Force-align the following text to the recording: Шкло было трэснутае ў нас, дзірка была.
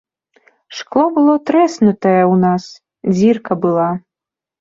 Шкло 0.77 1.03
было 1.17 1.35
трэснутае 1.49 2.21
ў 2.21 2.35
нас, 2.45 2.63
дзірка 3.19 3.59
была. 3.67 3.87